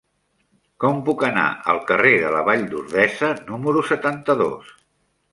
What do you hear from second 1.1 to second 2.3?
anar al carrer